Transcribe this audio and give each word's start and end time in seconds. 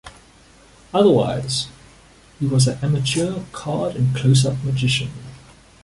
Otherwise, 0.95 1.67
he 2.39 2.47
was 2.47 2.67
an 2.67 2.79
amateur 2.81 3.43
card 3.51 3.95
and 3.95 4.15
close-up 4.15 4.63
magician. 4.63 5.11